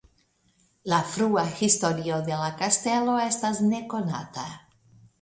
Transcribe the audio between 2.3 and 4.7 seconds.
de la kastelo estas nekonata.